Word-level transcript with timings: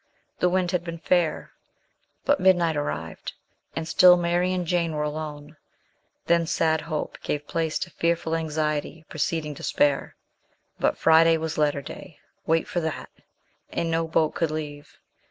The 0.39 0.49
wind 0.49 0.71
had 0.71 0.83
been 0.83 0.97
fair, 0.97 1.51
but 2.25 2.39
midnight 2.39 2.75
arrived, 2.75 3.33
and 3.75 3.87
still 3.87 4.17
Mary 4.17 4.51
and 4.51 4.65
Jane 4.65 4.93
were 4.95 5.03
alone; 5.03 5.57
then 6.25 6.47
sad 6.47 6.81
hope 6.81 7.19
gave 7.21 7.45
place 7.45 7.77
to 7.77 7.91
fearful 7.91 8.35
anxiety 8.35 9.05
preceding 9.09 9.53
despair; 9.53 10.15
but 10.79 10.97
Friday 10.97 11.37
was 11.37 11.59
letter 11.59 11.83
day 11.83 12.17
wait 12.47 12.67
for 12.67 12.79
that 12.79 13.11
and 13.69 13.91
no 13.91 14.07
boat 14.07 14.33
could 14.33 14.49
leave. 14.49 14.97